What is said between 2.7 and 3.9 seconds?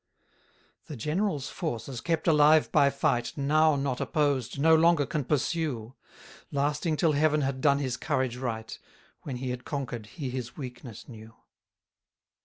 by fight, Now